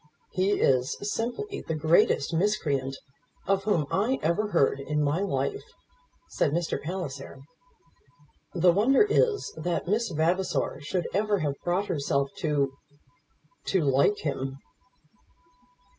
[0.31, 2.97] "He is simply the greatest miscreant
[3.45, 5.61] of whom I ever heard in my life,"
[6.29, 6.81] said Mr.
[6.81, 7.37] Palliser.
[8.55, 12.73] "The wonder is that Miss Vavasor should ever have brought herself to
[13.65, 14.57] to like him."